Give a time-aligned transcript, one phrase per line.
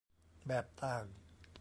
[0.47, 1.05] แบบต่าง